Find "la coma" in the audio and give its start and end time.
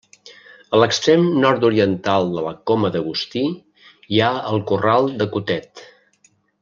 2.47-2.91